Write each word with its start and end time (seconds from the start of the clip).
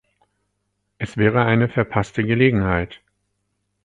Es 0.97 1.15
wäre 1.15 1.45
eine 1.45 1.69
verpasste 1.69 2.23
Gelegenheit. 2.23 3.01